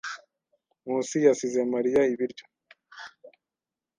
[0.83, 2.45] Nkusi yasize Mariya ibiryo.